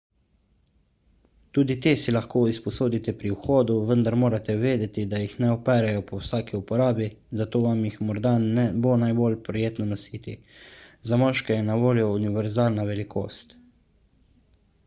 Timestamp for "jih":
5.23-5.35, 7.89-7.99